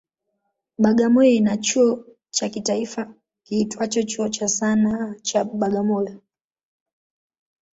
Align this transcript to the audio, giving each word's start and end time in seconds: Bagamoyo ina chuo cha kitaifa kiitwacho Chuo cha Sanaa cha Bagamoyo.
Bagamoyo 0.77 1.29
ina 1.31 1.57
chuo 1.57 2.05
cha 2.31 2.49
kitaifa 2.49 3.13
kiitwacho 3.43 4.03
Chuo 4.03 4.29
cha 4.29 4.47
Sanaa 4.47 5.15
cha 5.21 5.43
Bagamoyo. 5.43 6.21